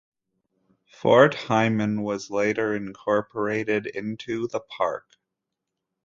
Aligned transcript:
Fort 0.87 1.35
Heiman 1.35 2.01
was 2.01 2.31
later 2.31 2.75
incorporated 2.75 3.85
into 3.85 4.47
the 4.47 4.59
park. 4.59 5.05